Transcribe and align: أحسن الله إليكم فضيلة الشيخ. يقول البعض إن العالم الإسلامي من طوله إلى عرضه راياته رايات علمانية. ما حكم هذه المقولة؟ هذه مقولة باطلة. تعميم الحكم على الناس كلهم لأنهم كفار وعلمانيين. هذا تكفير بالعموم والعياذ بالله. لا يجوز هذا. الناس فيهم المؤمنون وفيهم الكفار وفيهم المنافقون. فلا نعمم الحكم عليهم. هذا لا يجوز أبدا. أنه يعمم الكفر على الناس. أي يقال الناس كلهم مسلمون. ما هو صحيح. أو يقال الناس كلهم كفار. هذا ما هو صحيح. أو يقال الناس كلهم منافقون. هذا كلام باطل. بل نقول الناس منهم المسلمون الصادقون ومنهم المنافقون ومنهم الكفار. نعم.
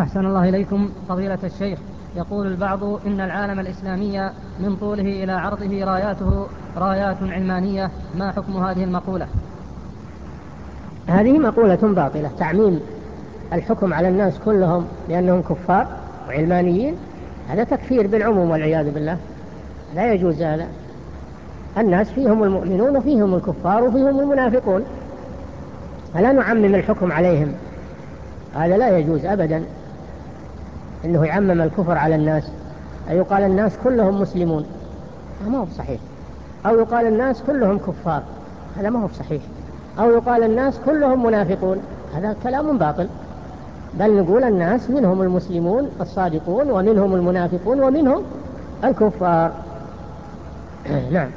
أحسن 0.00 0.26
الله 0.26 0.48
إليكم 0.48 0.90
فضيلة 1.08 1.38
الشيخ. 1.44 1.78
يقول 2.16 2.46
البعض 2.46 2.84
إن 2.84 3.20
العالم 3.20 3.60
الإسلامي 3.60 4.30
من 4.60 4.76
طوله 4.76 5.24
إلى 5.24 5.32
عرضه 5.32 5.84
راياته 5.84 6.46
رايات 6.76 7.16
علمانية. 7.22 7.90
ما 8.18 8.32
حكم 8.32 8.56
هذه 8.56 8.84
المقولة؟ 8.84 9.26
هذه 11.06 11.38
مقولة 11.38 11.78
باطلة. 11.82 12.30
تعميم 12.38 12.80
الحكم 13.52 13.94
على 13.94 14.08
الناس 14.08 14.38
كلهم 14.44 14.86
لأنهم 15.08 15.42
كفار 15.42 15.86
وعلمانيين. 16.28 16.94
هذا 17.48 17.64
تكفير 17.64 18.06
بالعموم 18.06 18.50
والعياذ 18.50 18.90
بالله. 18.90 19.18
لا 19.94 20.12
يجوز 20.12 20.42
هذا. 20.42 20.66
الناس 21.78 22.10
فيهم 22.10 22.44
المؤمنون 22.44 22.96
وفيهم 22.96 23.34
الكفار 23.34 23.84
وفيهم 23.84 24.20
المنافقون. 24.20 24.84
فلا 26.14 26.32
نعمم 26.32 26.74
الحكم 26.74 27.12
عليهم. 27.12 27.52
هذا 28.54 28.76
لا 28.76 28.98
يجوز 28.98 29.24
أبدا. 29.24 29.64
أنه 31.04 31.24
يعمم 31.24 31.60
الكفر 31.60 31.98
على 31.98 32.14
الناس. 32.14 32.44
أي 33.10 33.16
يقال 33.16 33.42
الناس 33.42 33.72
كلهم 33.84 34.20
مسلمون. 34.20 34.66
ما 35.46 35.58
هو 35.58 35.66
صحيح. 35.78 36.00
أو 36.66 36.78
يقال 36.78 37.06
الناس 37.06 37.42
كلهم 37.46 37.78
كفار. 37.78 38.22
هذا 38.78 38.90
ما 38.90 39.02
هو 39.02 39.08
صحيح. 39.08 39.42
أو 39.98 40.10
يقال 40.10 40.42
الناس 40.42 40.78
كلهم 40.86 41.26
منافقون. 41.26 41.78
هذا 42.14 42.36
كلام 42.42 42.78
باطل. 42.78 43.08
بل 43.94 44.16
نقول 44.16 44.44
الناس 44.44 44.90
منهم 44.90 45.22
المسلمون 45.22 45.90
الصادقون 46.00 46.70
ومنهم 46.70 47.14
المنافقون 47.14 47.80
ومنهم 47.80 48.22
الكفار. 48.84 49.52
نعم. 51.12 51.30